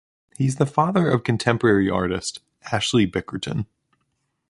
He 0.35 0.47
is 0.47 0.55
the 0.55 0.65
father 0.65 1.11
of 1.11 1.23
contemporary 1.23 1.87
artist 1.87 2.39
Ashley 2.73 3.05
Bickerton. 3.05 3.67